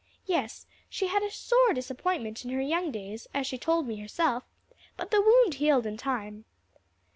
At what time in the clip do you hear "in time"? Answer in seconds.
5.85-6.45